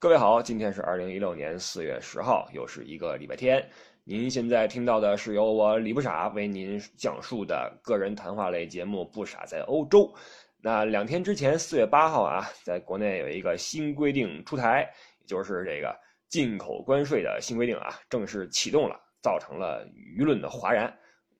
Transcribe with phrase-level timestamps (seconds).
[0.00, 3.62] 各位好，今天是二零一六年四月十号，又是一个礼拜天。
[4.02, 10.04] 您现在听到的是由我李不傻为您讲述的个人谈话类节目《不傻在欧洲》。
[10.62, 14.90] 那两天之前，四月八号啊，在国内有一个新规定出台，
[15.26, 15.94] 就是这个
[16.30, 19.86] 进口关税的新规定啊，正式启动了，造成了
[20.16, 20.90] 舆论的哗然。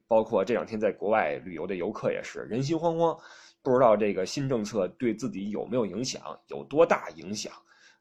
[0.06, 3.18] 包括这两天在国外旅游的游客也是人心惶惶，
[3.62, 7.50] 不知道这个新政策对自己有没有影响，有多大影响。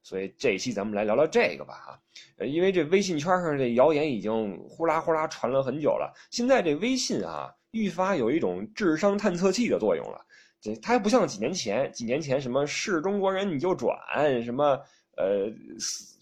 [0.01, 1.99] 所以这一期咱们来聊聊这个吧，哈，
[2.37, 10.25] 呃，因为这微信圈上这谣言已经呼啦呼啦传了很久了，现在这微信啊，愈发有一种智商探测器的作用了。
[10.61, 13.97] 这它还不像几年前，几年前什么是中国人你就转，
[14.43, 14.79] 什么
[15.15, 15.51] 呃，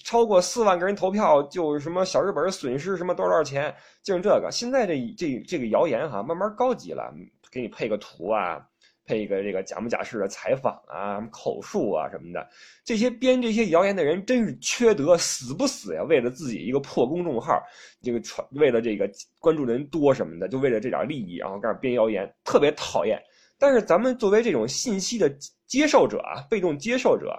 [0.04, 4.50] 超过四万个人投票就什么小日本损失什么多少多少钱，就是这个。
[4.52, 7.14] 现在这这这个谣言哈，慢慢高级了，
[7.52, 8.64] 给你配个图啊。
[9.08, 12.46] 配一个这个假模假式的采访啊，口述啊什么的，
[12.84, 16.04] 这些编这些谣言的人真是缺德，死不死呀？
[16.04, 17.58] 为了自己一个破公众号，
[18.02, 23.18] 这个传为了这个关注的人多什么的，就为了这点利益，然后开始编谣言，特别讨厌。
[23.58, 25.34] 但是咱们作为这种信息的
[25.66, 27.34] 接受者啊，被动接受者，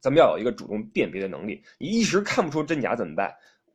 [0.00, 1.62] 咱们要有一个主动辨别的能力。
[1.78, 3.30] 你一时看不出真假怎么办？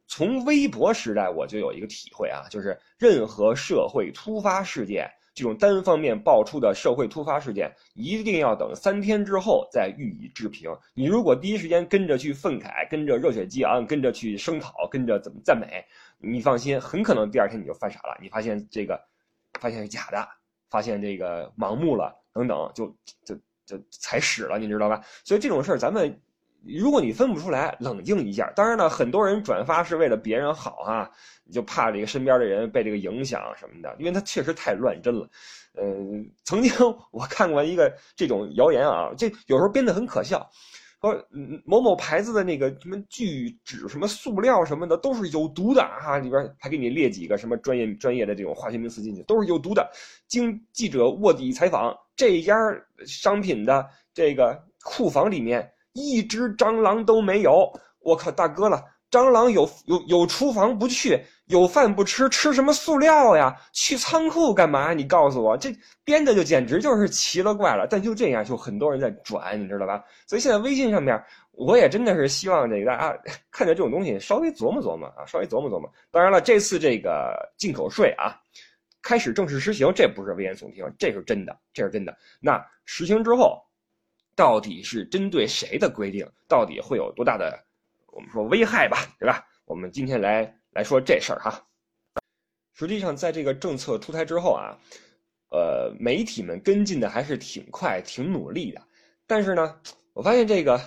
[0.07, 5.07] 从微博时代我就有一个体会啊，就是任何社会突发事件。
[5.33, 10.69] 这种单方面爆出的社会突发事件，一定要等三天之后再予以置评。
[10.93, 15.83] 你如果第一时间跟着去愤慨，跟着热血激昂，跟着去声讨，跟着怎么赞美，
[16.19, 18.17] 你放心，很可能第二天你就犯傻了。
[18.21, 18.99] 你发现这个，
[19.59, 20.27] 发现是假的，
[20.69, 22.87] 发现这个盲目了，等等，就
[23.25, 25.01] 就就踩屎了，你知道吧？
[25.23, 26.19] 所以这种事儿，咱们。
[26.65, 28.51] 如果你分不出来，冷静一下。
[28.55, 31.09] 当然了，很多人转发是为了别人好啊，
[31.43, 35.29] 你就怕这个身边的人被这个影响什么的，因为他确实太乱真了。
[35.75, 36.71] 嗯，曾经
[37.11, 40.49] 我看过一个这种谣言啊，这有时候编得很可笑，
[41.01, 41.13] 说
[41.65, 49.91] 某某牌子的那个什么聚酯、什么塑料什么的都是有毒的啊，里边还给你列几个什么专业专业的这种化学名词进去，都是有毒的。
[50.27, 52.55] 经记者卧底采访，这家
[53.05, 55.69] 商品的这个库房里面。
[55.93, 58.83] 一只蟑螂都没有，我靠，大哥了！
[59.11, 63.55] 蟑螂有有有厨房不去，有饭不吃，吃什么塑料呀？
[63.71, 64.91] 去仓库干嘛？
[64.91, 65.71] 你告诉我，这
[66.03, 67.85] 编的就简直就是奇了怪了。
[67.87, 70.03] 但就这样，就很多人在转，你知道吧？
[70.25, 73.15] 所以现在微信上面，我也真的是希望这个大家
[73.51, 75.87] 看见这种东西，稍微琢磨琢磨啊，稍微琢磨琢磨。
[76.09, 78.35] 当然了，这次这个进口税啊，
[79.03, 82.17] 开始正式实行，这不是危言耸听，这是真的，这是真的。
[82.39, 83.61] 那实行之后。
[84.35, 86.27] 到底是针对谁的规定？
[86.47, 87.63] 到底会有多大的，
[88.07, 89.45] 我们说危害吧，对吧？
[89.65, 91.65] 我们今天来来说这事儿哈。
[92.73, 94.77] 实际上，在这个政策出台之后啊，
[95.49, 98.81] 呃，媒体们跟进的还是挺快、挺努力的。
[99.27, 99.79] 但是呢，
[100.13, 100.81] 我发现这个。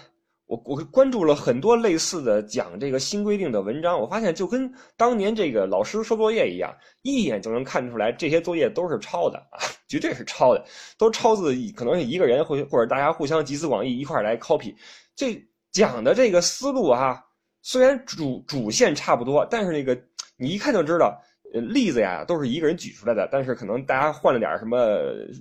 [0.46, 9.58] 我我关注了很多类似的讲这个新规定的文章，我发现就跟当年这个老师收作业一样，一眼就能看出来这些作业都是抄的啊，
[9.88, 10.64] 绝对是抄的，
[10.96, 14.72] 都抄自可能是一个人或或者大家互相集思广益一块来 copy。
[15.16, 15.36] 这
[15.72, 17.20] 讲的这个思路哈，
[17.62, 20.00] 虽然主主线差不多，但是那个
[20.36, 21.20] 你一看就知道，
[21.54, 24.78] 呃，例子呀都是一个人举出来的，但是可能大家换了点什么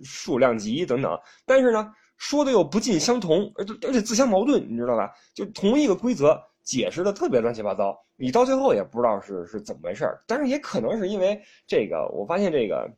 [0.04, 1.94] 数量级等等，但是呢。
[2.18, 5.12] 说的又不尽相同，而而且自相矛盾，你知道吧？
[5.34, 10.24] 就同一个规则解释的特别乱七八糟，你到最后也不知道是是怎么回事儿。
[10.26, 12.90] 但是也可能是因为这个，我发现这个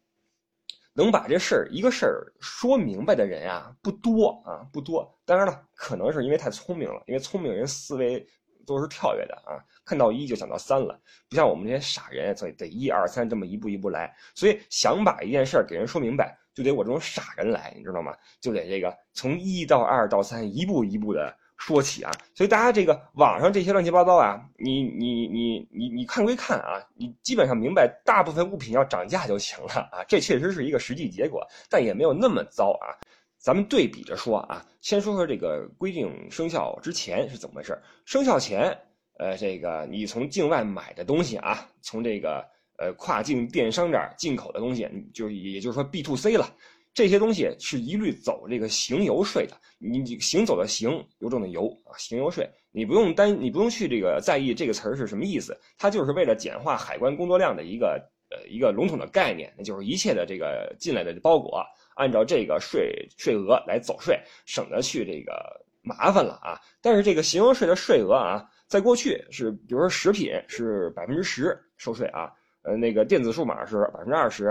[0.93, 5.11] 能把这事儿一个事儿说明白的人啊不多啊不多。
[5.25, 8.25] 当然了，可能是因为太聪明了，因为聪明人思维
[8.65, 14.15] 都是跳跃的啊，看到一就想到三了，不像我们这些傻人，所以得一二三这么一步一步来。
[14.35, 16.37] 所以想把一件事儿给人说明白。
[16.57, 18.15] 就得我这种傻人来，你知道吗？
[18.41, 22.11] 就得这个从一到二到三一步一步的说起啊。
[22.33, 30.03] 所以大家这个网上这些乱七八糟啊，你你你你你看归看啊，你基本上明白大部分物品要涨价就行了啊。
[30.07, 32.97] 这确实是一个实际结果，但也没有那么糟啊。
[33.37, 37.79] 咱们对比着说啊，先说说这个规定生效之前是怎么回事。
[38.03, 38.75] 生效前，
[39.19, 42.43] 呃，这个你从境外买的东西啊，从这个。
[42.77, 46.47] 呃，跨境电商这儿进口的东西，就也就是说 B to C 了，
[46.93, 49.55] 这些东西是一律走这个行邮税的。
[49.79, 61.63] 你行走的行，邮政的邮啊，行邮税，你不用担，你不用去这个在意这个词儿是什么意思，它就是为了简化海关工作量的一个呃一个笼统的概念，那就是一切的这个进来的包裹，
[61.95, 65.33] 按照这个税税额来走税，省得去这个
[65.81, 66.59] 麻烦了啊。
[66.81, 72.31] 但是这个行邮税的税额啊，在过去是，比如说食品是百分之十收税啊。
[72.67, 74.47] 呃，那个电子数码是百分之二十，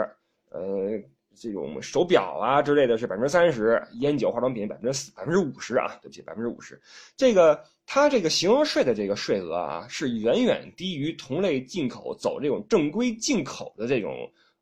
[0.48, 0.98] 呃，
[1.34, 6.80] 这种手表啊之类的是百分之三十，烟酒化妆品百分之四百分之五十啊，对不起，百分之五十。
[7.14, 14.10] 这个它这个形容税的这个税额啊，是远远低于同类进口走这种正规进口的这种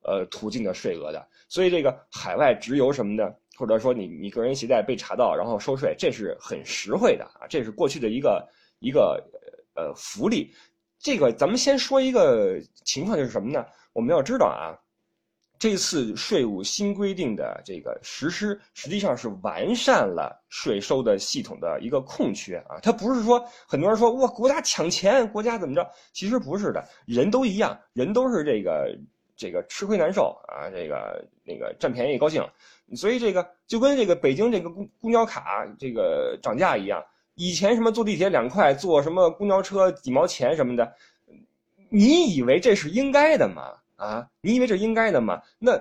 [0.03, 1.25] 呃途径的税额的。
[1.49, 8.45] 所以这个海外直邮什么的，或者说你你个人携带被查到然后收税，这是很实惠的啊，这是过去的一个
[8.81, 9.25] 一个
[9.77, 10.53] 呃福利。
[11.05, 13.63] 这个咱们先说一个情况，就是什么呢？
[13.93, 14.73] 我们要知道啊。
[15.59, 22.81] 这次税务新规定的这个实施，实际上是完善了税收的系统的一个空缺啊。
[22.83, 25.87] 它不是说很多人说哇，国家抢钱，国家怎么着？
[26.13, 28.91] 其实不是的，人都一样，人都是这个
[29.37, 32.43] 这个吃亏难受啊，这个那个占便宜高兴。
[32.97, 37.03] 所以这个就跟这个北京这个公公交卡这个涨价一样，
[37.35, 40.95] 以前什么坐地铁两块，坐什么公交车几毛钱什么的，
[41.89, 43.73] 你以为这是应该的吗？
[43.97, 45.41] 啊，你以为这应该的吗？
[45.59, 45.81] 那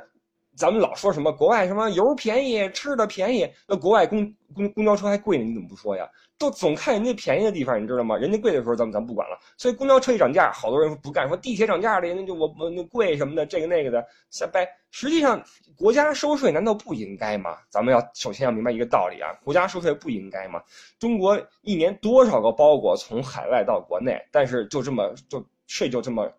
[0.55, 5.43] 咱们老说什么国外什么油便宜，吃的便宜，那国外公公公交车还贵呢？
[5.43, 6.07] 你怎么不说呀？
[6.37, 8.15] 都总看人家便宜的地方，你知道吗？
[8.17, 9.39] 人家贵的时候，咱们咱不管了。
[9.57, 14.67] 所以公交车一涨价，好多人不干，说地铁涨价了，那就我我那贵什么的，这个那个的瞎掰。
[14.91, 15.41] 实际上，
[15.75, 17.57] 国家收税难道不应该吗？
[17.69, 20.61] 咱们要首先要明白一个道理啊，国家收税不应该吗？
[20.99, 26.31] 中国一年多少个包裹从海外到国内，但是就这么就税就这么。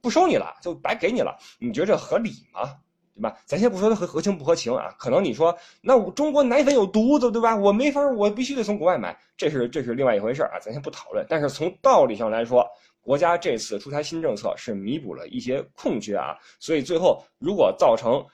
[0.00, 2.76] 不收你了，就白给你了，你觉得这合理吗？
[3.22, 3.38] 对吧？
[3.46, 7.54] 咱先不说它合合情不合情啊，可能你说那我中国奶粉有毒的，对吧？
[7.54, 11.24] 我没法，我必须得从国外买，这是这是另外一回事啊，咱先不讨论。
[11.28, 12.66] 但是从道理上来说，
[13.00, 18.26] 国家这次出台新政策是弥补了一些空缺啊，所以最后如果造成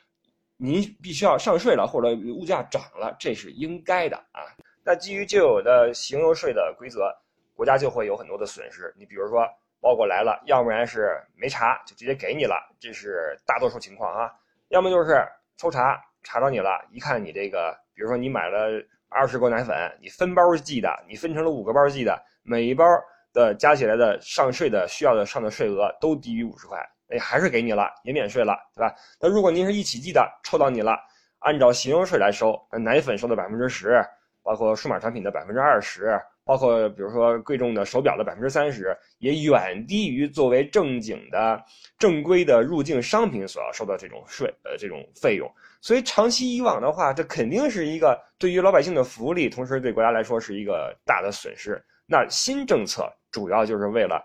[0.56, 4.40] 您必须要上税了，或者物价涨了，这是应该的啊。
[4.82, 7.14] 那基于旧有的行邮税的规则，
[7.54, 8.94] 国家就会有很多的损失。
[8.98, 9.46] 你比如说。
[9.80, 14.28] 包裹来了，要不然是没查就直接给你了，这是大多数情况啊。
[14.68, 15.26] 要么就是
[15.56, 18.68] 抽查查到你了，一看你这个，比如说你买了
[19.08, 22.84] 二十个奶粉，你分包寄的，你分成了五个包寄的，每一包
[23.32, 26.78] 的加起来的上税的需要的上的税额都低于五十块，
[27.08, 28.94] 哎，还是给你了，也免税了，对吧？
[29.18, 30.98] 那如果您是一起寄的，抽到你了，
[31.38, 34.04] 按照形容税来收，那奶粉收的百分之十，
[34.42, 36.20] 包括数码产品的百分之二十。
[36.48, 41.62] 包括比如说贵重的手表的百分之三十，也远低于作为正经的
[41.98, 45.46] 正规的入境商品所要收的这种税呃这种费用，
[45.82, 51.78] 所以长期以往的话，这肯定是一个对于老百姓的福利，同时对国家来说是一个大的损失。
[52.06, 54.18] 那新政策主要就是为了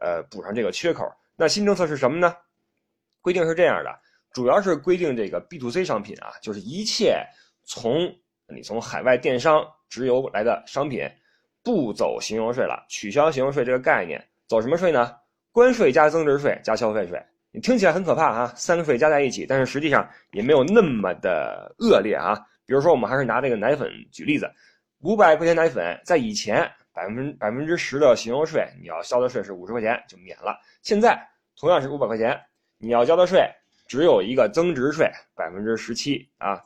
[0.00, 1.08] 呃补上这个缺口。
[1.36, 2.34] 那新政策是什么呢？
[3.20, 4.00] 规定是这样的，
[4.32, 7.24] 主要是规定这个 B to C 商品啊，就是一切
[7.62, 8.12] 从
[8.48, 11.08] 你从海外电商直邮来的商品。
[11.68, 15.14] 不走形容税了，取消形容税这个概念，走什么税呢？
[15.52, 17.22] 关税加增值税加消费税。
[17.50, 22.34] 你听起来很可怕哈，三个税加在一起，但是实际上也没有那么的恶劣啊。
[22.64, 24.50] 比如说，我们还是拿这个奶粉举例子，
[25.00, 30.58] 五百块钱奶粉，在以前百分百分之十的形容税，你要交的税是五十块钱就免了。
[30.80, 31.20] 现在
[31.54, 32.34] 同样是五百块钱，
[32.78, 33.46] 你要交的税。
[33.88, 36.62] 只有一个增值税百分之十七啊，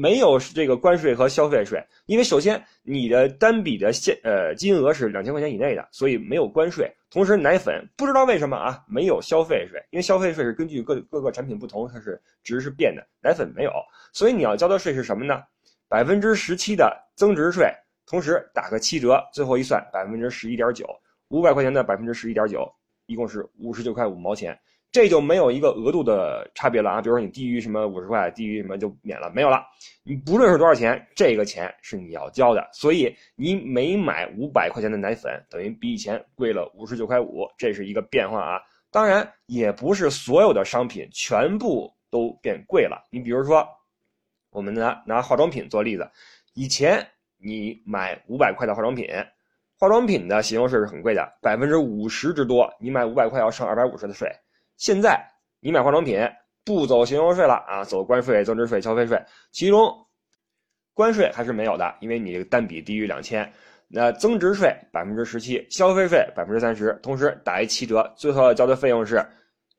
[0.00, 6.88] 没有这个关税和消费税，因为首先你的单笔的现呃金额是两千块钱以内的，所以没有关税。
[7.10, 13.72] 同时奶粉不知道为什么啊没有消费税，因为消费税是根据各各个产品不同，它是值是变的，奶粉没有，
[14.12, 15.42] 所以你要交的税是什么呢？
[15.88, 17.68] 百分之十七的增值税，
[18.06, 20.86] 同时打个七折，最后一算百分之十一点九，
[21.30, 22.72] 五百块钱的百分之十一点九，
[23.06, 24.56] 一共是五十九块五毛钱。
[24.92, 29.64] 这就没有一个额度的差别了啊，比如说你低于什么五十块，低于什么就免了，没有了。
[30.02, 32.68] 你不论是多少钱，这个钱是你要交的。
[32.72, 38.60] 所以你每买五百块钱的奶粉，等于比以前贵了五十九块五，这是一个变化啊。
[38.90, 43.00] 当然，也不是所有的商品全部都变贵了。
[43.12, 43.64] 你比如说，
[44.50, 46.10] 我们拿拿化妆品做例子，
[46.54, 47.06] 以前
[47.38, 49.06] 你买五百块的化妆品，
[49.78, 54.28] 化妆品的形容税是很贵的，百分之五十之多，你买五百块要上二百五十的税。
[54.80, 55.22] 现在
[55.60, 56.18] 你买化妆品
[56.64, 59.22] 不走形容税了啊，走关税、增值税、消费税，
[59.52, 59.94] 其中
[60.94, 63.50] 关税还是没有的，因为你这个单笔低于两千。
[63.88, 69.22] 那增值税百分之十七，消费税百分之三十，同时打一七折，最后要交的费用是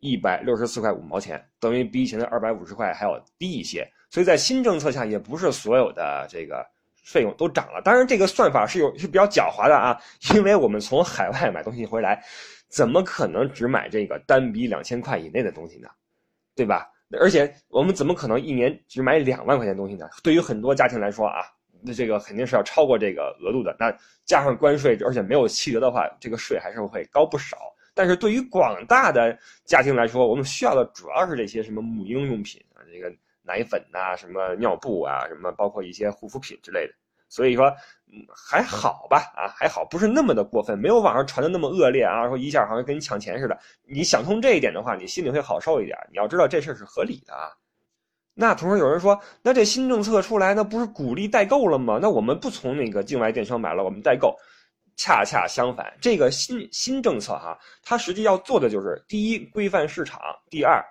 [0.01, 3.83] 一百六十四块五毛钱，等于比以前的二百五十块还要低一些。
[4.11, 6.63] 所以在新政策下，也不是所有的这个
[7.03, 7.81] 费用都涨了。
[7.83, 9.99] 当然，这个算法是有是比较狡猾的啊，
[10.35, 12.23] 因为我们从海外买东西回来。
[12.71, 15.89] 怎么可能只买这个单笔两千块以内的东西呢？
[16.55, 16.89] 对吧？
[17.19, 20.07] 而且我们怎么可能一年只买两万块钱东西呢？
[20.23, 21.43] 对于很多家庭来说啊，
[21.81, 23.75] 那这个肯定是要超过这个额度的。
[23.77, 23.91] 那
[24.23, 27.57] 加上关税，而且没有七折的话，这个税还是会高不少。
[27.93, 33.13] 但是对于广大的家庭来说，我们需要的主要是这些什么母婴用品啊，这个
[33.43, 36.93] 奶粉呐、什么尿布啊、什么包括一些护肤品之类的。
[37.31, 37.67] 所以说，
[38.11, 43.57] 嗯，还好吧，啊，还好，不是那么的过分，没有网上传的那么恶劣啊，说一下好像跟你抢钱似的。
[43.83, 45.97] 你想通这一点的话，你心里会好受一点。
[46.11, 47.49] 你要知道这事是合理的啊。
[48.33, 51.97] 那同时有人说，那这新政策出来，那不是鼓励代购了吗？
[52.01, 54.35] 那我们不从那个境外电商买了，我们代购。
[54.97, 60.19] 恰恰相反，这个新新政策哈，它实际要做的就是：第一，规范市场；
[60.49, 60.83] 第二，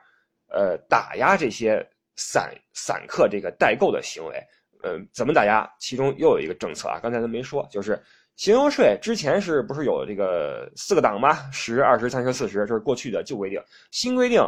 [0.48, 4.42] 呃，打压这些散散客这个代购的行为。
[4.82, 5.68] 呃，怎么打压？
[5.78, 8.00] 其中又有一个政策啊，刚才咱没说，就是
[8.36, 8.98] 形油税。
[9.02, 11.50] 之前是不是有这个四个档吗？
[11.52, 13.62] 十、二十、三十、四十，这是过去的旧规定。
[13.90, 14.42] 新规定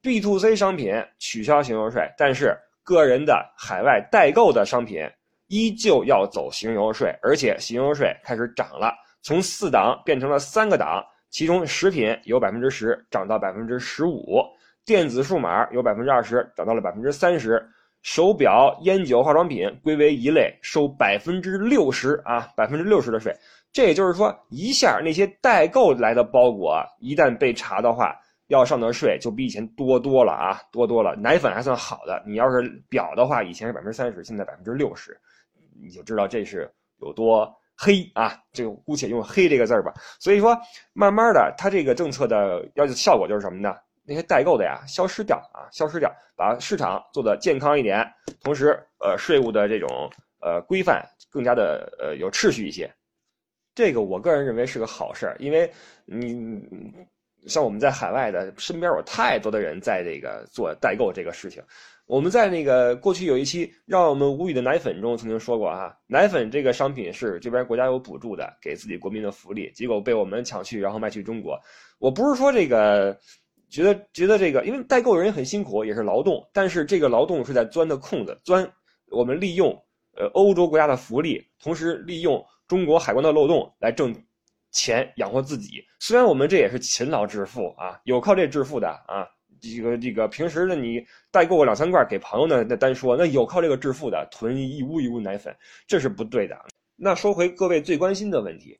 [0.00, 5.06] ，B to C 商品取消形油税，但是个人的海外代购的商品
[5.48, 14.42] 依旧要走形油税，而且形油税开始涨了，从四档变成了三个档，其中食品由百分之十涨到百分之十五，
[14.84, 17.62] 电子数码由百分之二十涨到了百分之三十。
[18.06, 23.34] 手表、烟酒、化妆品归为一类，收百分之六十啊，百分之六十的税。
[23.72, 31.16] 这也就是说，一下那些代购来的包裹，一旦被查的话，要上的税就比以前多多了啊，多多了。
[31.16, 35.20] 奶粉还算好的，你要是表的话，以前是百分之三十，现在百分之六十，
[35.82, 38.38] 你就知道这是有多黑啊。
[38.52, 39.92] 这个姑且用“黑”这个字儿吧。
[40.20, 40.56] 所以说，
[40.92, 43.74] 慢慢的，它这个政策的要求效果就是什么呢？
[44.06, 48.06] 那些代购的呀，消失掉啊，消失掉，把市场做的健康一点，
[48.40, 49.88] 同时，呃，税务的这种
[50.40, 52.88] 呃规范更加的呃有秩序一些，
[53.74, 55.68] 这个我个人认为是个好事儿，因为
[56.04, 56.62] 你
[57.48, 61.60] 像我们在海外的身边有太多的人在这个做代购这个事情，
[62.06, 71.60] 我们在那个过去有一期让我们无语的奶粉中曾经说过啊，奶粉这个商品是这边国家有补助的，给自己国民的福利，结果被我们抢去，然后卖去中国，
[71.98, 73.18] 我不是说这个。
[73.68, 78.68] 觉得觉得这个，因为代购人也很辛苦，也是劳动，但是这个劳动是在钻的空子，钻
[79.10, 79.70] 我们利用
[80.16, 84.14] 呃欧洲国家的福利，同时利用中国海关的漏洞来挣
[84.70, 85.84] 钱养活自己。
[85.98, 89.26] 虽然我们这也是勤劳致富啊，有靠这致富的啊，
[89.60, 95.54] 这个这个平时呢你代购个两三罐给朋友呢，那单说那有靠这个致富的囤一屋一屋奶粉，
[95.86, 96.56] 这是不对的。
[96.94, 98.78] 那说回各位最关心的问题，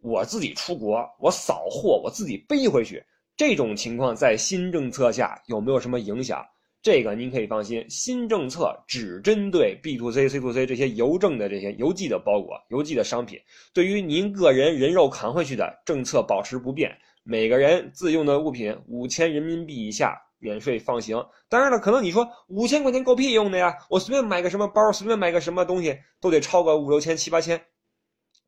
[0.00, 3.04] 我自己出国，我扫货，我自己背回去。
[3.36, 6.42] 这种情况在新政策下有没有什么影响？
[6.80, 13.38] 这个您可以放心，新政策只针对 B to C、C to C 这些邮政的这些邮寄的包裹、邮寄的商品。
[13.74, 21.20] 对于您个人人肉扛回去的，政策保持不变，每个人自用的物品五千人民币以下免税放行。
[21.48, 27.60] 当然了，可能你说五千块钱够屁用的呀，我随便买个什么包，随便买个什么东西都得超过五六千、七八千。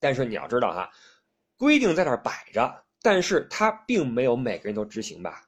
[0.01, 0.89] 但是你要知道哈，
[1.59, 2.85] 规定在那儿摆着。
[3.03, 5.45] 但是它并没有每个人都执行吧，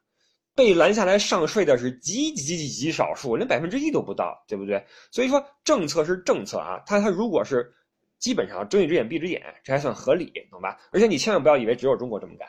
[0.55, 4.85] 被拦下来上税的是极极极极少数，连百分之一都不到，对不对？
[5.11, 7.73] 所以说政策是政策啊，它它如果是
[8.19, 10.79] 基本上睁一只眼闭一只眼，这还算合理，懂吧？
[10.93, 12.47] 而且你千万不要以为只有中国这么干，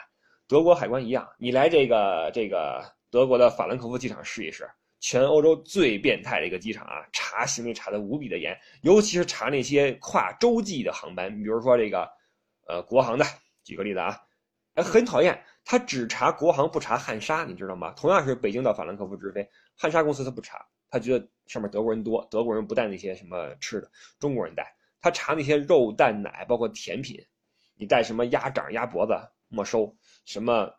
[0.48, 12.08] 德国海关一样，你来这个这个德国的法兰克福机场试一试，全欧洲最变态的一个机场啊，查行李查的无比的严，尤其是查那些跨洲际的航班，比如说这个
[12.68, 13.26] 呃国航的，
[13.64, 14.22] 举个例子啊。
[14.82, 17.92] 很讨厌，他只查国航不查汉莎，你知道吗？
[17.96, 19.48] 同样是北京到法兰克福直飞，
[19.78, 27.20] 汉莎公司他不查，他觉得上面德国人多，德国人不带那些什么吃的，中国人带，他查那些肉蛋奶，包括甜品，
[27.76, 29.14] 你带什么鸭掌鸭脖子
[29.48, 29.96] 没收，
[30.26, 30.72] 什么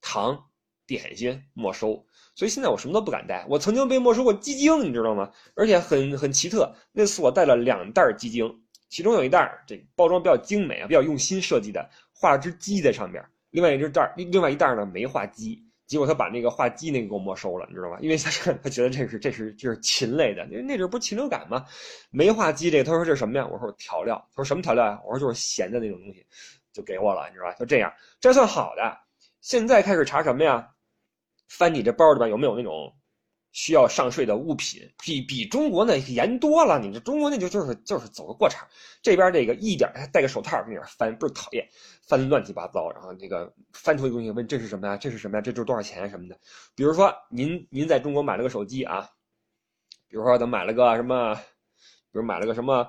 [0.00, 0.46] 糖
[0.86, 3.46] 点心没收，所以现在我什么都不敢带。
[3.48, 5.30] 我曾经被没收过鸡精，你知道吗？
[5.54, 11.88] 而且很很奇特，那次我带了两袋鸡精，其中有一袋这包装比较精美啊，比较用心设计的。
[12.24, 17.98] 画了只鸡在上边，另外一只袋另另外一袋呢没画鸡，结果他把那个画鸡那个给我没收了，你知道吗？
[18.00, 18.30] 因为他
[18.62, 21.66] 他觉得这是这是就是禽类的，因为那阵不是禽流感吗？
[22.10, 23.46] 没画鸡这个，他说这是什么呀？
[23.46, 24.98] 我说调料，他说什么调料呀？
[25.04, 26.24] 我说就是咸的那种东西，
[26.72, 27.54] 就给我了，你知道吧？
[27.58, 28.98] 就这样，这算好的。
[29.42, 30.66] 现在开始查什么呀？
[31.50, 32.90] 翻你这包里边有没有那种。
[33.54, 38.66] 需要上税的物品比比中国那严多了，你这中国那就就是就是走个过场，
[39.00, 41.64] 这边这个一点戴个手套跟那翻，不是讨厌，
[42.02, 44.96] 翻乱七八糟，然后那个翻出一个东西问这是什么呀？
[44.96, 45.40] 这是什么呀？
[45.40, 46.36] 这就是多少钱什么的？
[46.74, 49.08] 比如说您您在中国买了个手机啊，
[50.08, 52.84] 比如说咱买了个什么，比如买了个什么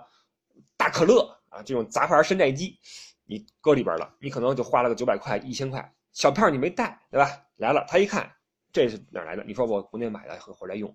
[0.76, 2.80] 大可乐啊这种杂牌山寨机，
[3.26, 7.30] 你搁里边了，你可能就花了个九百块一千块，小票你没带对吧？
[7.58, 8.32] 来了他一看。
[8.76, 9.44] 这是哪来的？
[9.46, 10.94] 你说我国内买的回来用，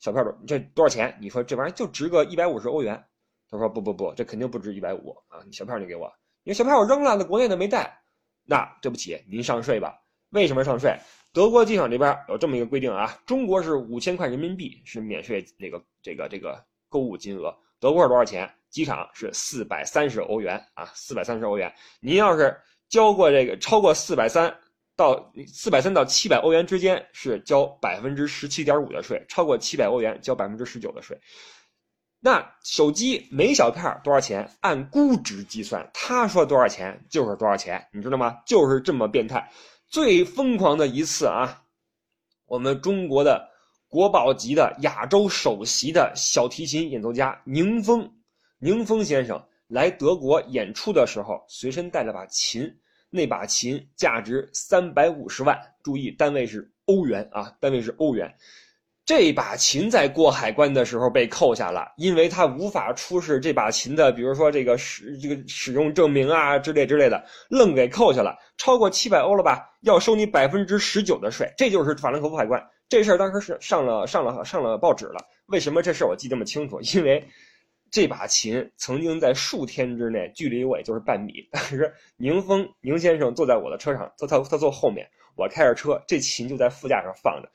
[0.00, 1.16] 小票儿这多少钱？
[1.20, 3.00] 你说这玩意儿就值个一百五十欧元。
[3.48, 5.38] 他说不不不，这肯定不值一百五啊！
[5.52, 6.12] 小票你给我，
[6.42, 7.96] 因为小票我扔了，那国内的没带。
[8.44, 9.96] 那对不起，您上税吧？
[10.30, 10.98] 为什么上税？
[11.32, 18.52] 德国机场这边有这么一个规定啊，中国是五千块人民币是免税这个这个这个购物金额，德国是多少钱？
[18.68, 21.72] 机场是四百三十欧元啊，四百三十欧元。
[22.00, 24.52] 您要是交过这个超过四百三
[24.96, 31.18] 到四百三到七百欧元之间是交百分之十七点五的税，超过七百欧元交百分之十九的税。
[32.20, 34.48] 那手机每小片多少钱？
[34.60, 38.38] 按估值计算，他说多少钱就是多少钱，你知道吗？
[38.46, 39.50] 就是这么变态。
[39.88, 41.62] 最疯狂的一次啊，
[42.46, 43.48] 我们中国的
[43.88, 48.08] 国宝级的亚洲首席的小提琴演奏家宁峰。
[48.58, 52.72] 宁峰先生来德国演出的时候，随身带了把琴，
[53.14, 58.34] 那把琴价值三百五十万，注意单位是欧元啊，单位是欧元。
[59.04, 68.34] 这把琴在过海关的时候被扣下了，因为他无法出示这把琴的，比如说这个使这个使用证明啊之类之类的，愣给扣下了。
[68.56, 72.64] 超过七百欧了吧，要收你百分之十九的税，这就是法兰克福海关。
[72.88, 75.18] 这事儿当时是上了上了上了报纸了。
[75.46, 76.80] 为什么这事儿我记这么清楚？
[76.80, 77.22] 因为。
[77.92, 81.46] 这把琴曾经在数天之内，距离我也就是半米。
[81.50, 85.06] 但是宁峰宁先生坐在我的车上，他他他坐后面，
[85.36, 87.48] 我开着车，这琴就在副驾上放着。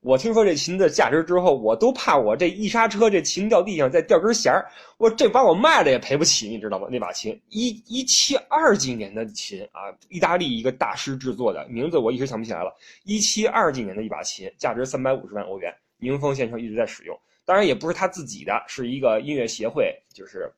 [0.00, 6.88] 我听说这琴的价值之后，我都怕我这一刹车，这琴掉地上再掉根弦儿，我这把我卖了也赔不起，你知道吗？
[6.90, 12.74] 那把琴一一七二几年的琴啊，意大利一个大师制作的，名字我一时想不起来了。
[13.04, 17.14] 一七二几年的一把琴，价值三百五十万欧元，宁峰先生一直在使用。
[17.44, 20.52] 当然也不是他自己的，是一个音乐协会，就是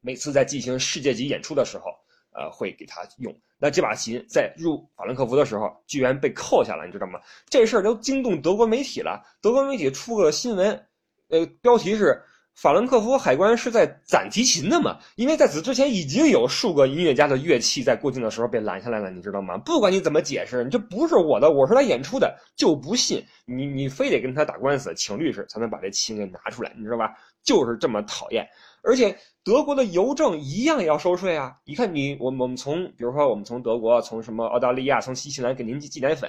[0.00, 1.90] 每次在进行世界级演出的时候，
[2.32, 3.34] 呃，会给他用。
[3.58, 7.20] 那这把琴在入法兰克福的时候，居然被扣下了，你知道吗？
[7.48, 9.22] 这事儿都惊动德国媒体了。
[9.40, 10.86] 德国媒体出个新闻，
[11.28, 12.22] 呃，标题是。
[12.60, 14.98] 法兰克福海关是在攒提琴的嘛？
[15.14, 19.56] 因为在此之前已经有数个音乐家的乐器在过境的时候被拦下来了，你知道吗？
[19.58, 27.14] 不管你怎么解释，你这不是我的，我是来演出的，就不信你，你非得跟他打官司，请律师才能把这琴给拿出来，你知道吧？
[27.44, 28.44] 就是这么讨厌。
[28.82, 31.54] 而且德国的邮政一样也要收税啊！
[31.64, 36.28] 你看你，我我们从，比如说我们从德国、从什么澳大利亚、从新西兰给您寄奶粉，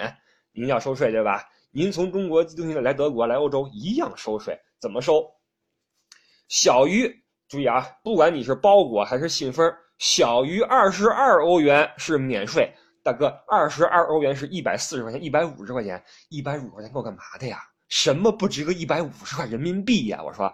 [0.54, 1.44] 您要收税对吧？
[1.72, 5.26] 您从中国寄东西来德国、来欧洲一样收税，怎么收？
[6.50, 7.10] 小于
[7.48, 12.74] 注意啊，不管你是包裹还是信封，小于二十二欧元是免税。
[13.04, 17.60] 大哥，二十二欧元是一百四十块钱，一百五十块钱，一百五十块钱够干嘛的呀？
[17.88, 20.22] 什么不值个一百五十块人民币呀？
[20.24, 20.52] 我说，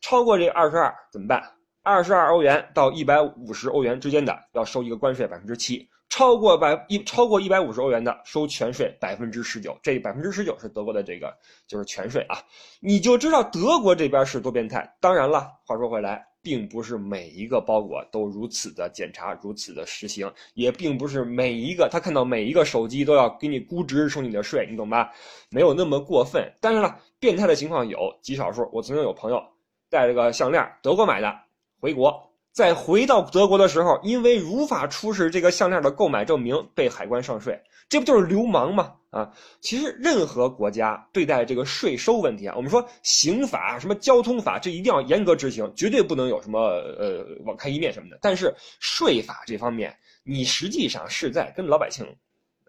[0.00, 1.42] 超过这二十二怎么办？
[1.82, 5.86] 二十二欧元到一百五十欧元之间的要收一个关税百分之七。
[6.14, 12.38] 超过百一超过一百五十欧元的收全税百分之十九，这百分之十九是德国的这个就是全税啊，
[12.78, 14.88] 你就知道德国这边是多变态。
[15.00, 25.10] 当然了，话说回来，并不是每一个包裹都如此的检查，如此的实行，也并不是每一个他看到每一个手机都要给你估值收你的税，你懂吧？
[25.50, 26.48] 没有那么过分。
[26.60, 28.70] 当然了，变态的情况有极少数。
[28.72, 29.42] 我曾经有朋友
[29.90, 31.34] 带了个项链，德国买的，
[31.80, 32.30] 回国。
[32.54, 38.92] 在回到德国的时候，因为无法出示这个项链的购买证明，被海关上税，这不就是流氓吗？
[39.10, 39.28] 啊，
[39.60, 48.16] 其实任何国家对待这个税收问题啊，我们说刑法、什么交通法，这一定要严格执行，绝对不能有什么呃网开一面什么的。
[48.22, 52.06] 但是税法这方面，你实际上是在跟老百姓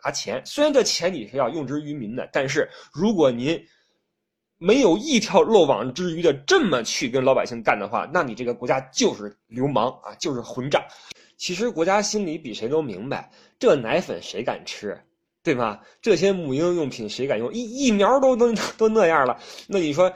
[0.03, 3.63] 拿钱，虽然这钱你是要用之于民的，但是如果您。
[4.57, 10.81] 没有一条漏网之鱼的这么去跟老百姓干的话，那你这个国家就是流氓啊，就是混账。
[11.37, 14.97] 其实国家心里比谁都明白，这奶粉谁敢吃，
[15.43, 15.81] 对吗？
[16.01, 17.53] 这些母婴用品谁敢用？
[17.53, 19.37] 疫疫苗都都都那样了，
[19.67, 20.11] 那你说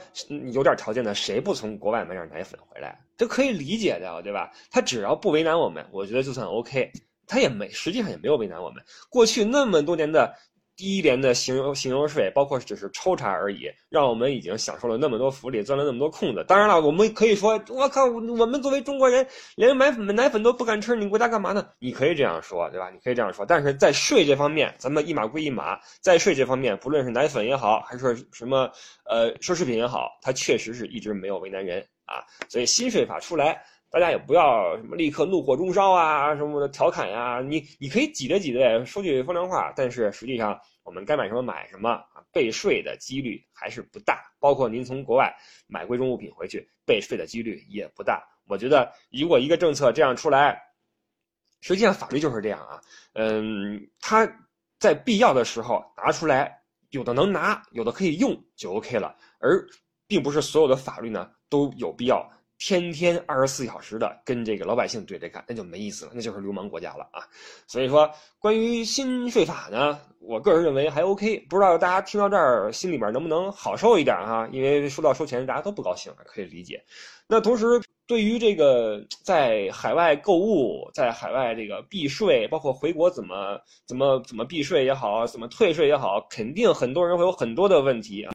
[0.52, 2.98] 有点条件的，谁不从国外买点奶粉回来？
[3.18, 4.50] 这可以理解的，对吧？
[4.70, 6.90] 他只要不为难我们，我觉得就算 OK。
[7.26, 8.82] 他也没，实际上也没有为难我们。
[9.08, 10.34] 过去那么多年的。
[10.80, 16.42] 低廉的行油行油税，包括只是抽查而已，让我们已经享受了那么多福利，钻了那么多空子。
[16.48, 21.68] 当然了，我们可以说，我靠，我们作为中国人，连买粉奶粉都不敢吃，你国家干嘛呢？
[21.80, 22.88] 你可以这样说，对吧？
[22.88, 23.44] 你可以这样说。
[23.44, 28.70] 但是在税这方面，咱们一码归一码，在税这方面，不论是奶粉也好，还是什么
[29.04, 32.24] 呃奢侈品也好，它确实是一直没有为难人啊。
[32.48, 33.62] 所以新税法出来。
[33.90, 44.22] 大家也不要什么立刻怒火中烧啊，什么的调侃呀，你你可以挤兑挤兑说句风凉话，但是实际上我们该买什么买什么啊，被税的几率还是不大。
[44.38, 45.34] 包括您从国外
[45.66, 48.22] 买贵重物品回去，被税的几率也不大。
[48.46, 50.60] 我觉得如果一个政策这样出来，
[51.60, 52.80] 实际上法律就是这样啊，
[53.14, 54.26] 嗯，它
[54.78, 59.66] 在必要的时候拿出来，有的能拿，有的可以用就 OK 了，而
[60.06, 62.26] 并不是所有的法律呢都有必要。
[62.62, 67.24] 天天二十四小时的跟这个老百姓对着干，那就没意思了，那就是流氓国家了啊！
[67.66, 74.46] 所以说，关于新税法呢，我个人认为还 OK，不知道大家听到这儿心里边能不能好受一点哈？
[74.52, 76.84] 因为说到收钱，大家都不高兴，可以理解。
[77.26, 88.34] 那同时，对于这个在海外购物、在海外这个避税，包括回国怎么怎么怎么避税也好，怎么退税也好，肯定很多人会有很多的问题啊。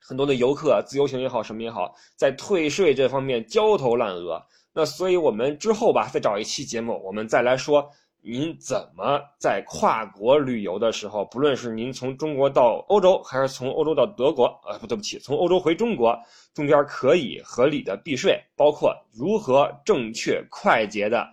[0.00, 4.42] 很多的游客自由行也好，什么也好，在退税这方面焦头烂额。
[4.72, 7.88] 那所以，我们之后吧，再找一期节目，我们再来说
[8.22, 16.18] 您怎么在跨国旅游的时候，不论是您从中国到欧洲，还是从欧洲到德国，呃，不对不起，从欧洲回中国，
[16.54, 21.26] 中间可以合理的避税，包括如何正确快捷的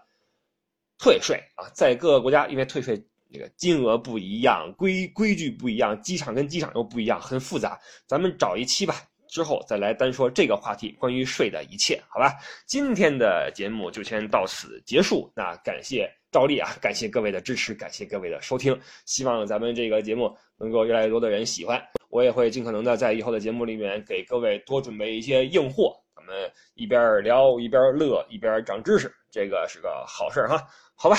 [0.98, 3.02] 退税啊，在各个国家，因为退税。
[3.32, 7.80] 这个金额不一样，规规矩不一样，机场跟机场又不一样，很复杂。
[8.06, 8.96] 咱们找一期吧，
[9.28, 12.34] 之后再来单说这个话题，关于税的一切，好吧？
[12.66, 15.32] 今天的节目就先到此结束。
[15.36, 18.80] 那感谢赵丽啊，感谢各位的支持，感谢各位的收听。
[19.06, 21.82] 希望咱们这个节目能够越来越多的人喜欢。
[22.10, 30.66] 我也会尽可能的在以后的节目里面给各位多准备一些硬货，咱们一边聊一边乐，一边长知识，这个是个好事儿哈。
[30.96, 31.18] 好吧。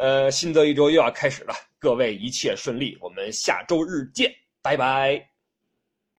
[0.00, 5.29] 呃，新的一周又要开始了，各位一切顺利，我们下周日见，拜拜。